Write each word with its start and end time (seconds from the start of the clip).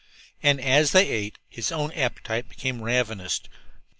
And 0.41 0.59
as 0.59 0.93
they 0.93 1.07
ate, 1.09 1.37
his 1.47 1.71
own 1.71 1.91
appetite 1.91 2.49
became 2.49 2.81
ravenous. 2.81 3.39